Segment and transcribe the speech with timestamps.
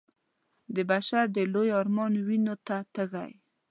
[0.75, 3.31] د بشر د لوی ارمان وينو ته تږی